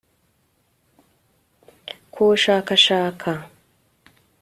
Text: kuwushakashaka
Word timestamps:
kuwushakashaka 2.13 3.31